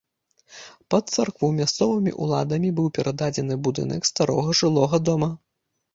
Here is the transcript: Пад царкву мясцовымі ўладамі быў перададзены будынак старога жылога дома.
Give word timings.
Пад 0.93 1.11
царкву 1.15 1.49
мясцовымі 1.57 2.11
ўладамі 2.27 2.73
быў 2.79 2.87
перададзены 2.97 3.61
будынак 3.69 4.01
старога 4.11 4.49
жылога 4.63 4.97
дома. 5.11 5.29